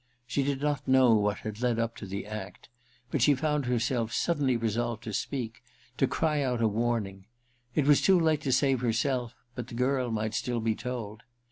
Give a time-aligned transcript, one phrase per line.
[0.25, 2.69] She did not know what had led up to the act;
[3.11, 5.61] but she found herself suddenly resolved to speak,
[5.97, 7.27] to cry out a warning.
[7.75, 11.21] It was too late to save herself— but the girl might still be told.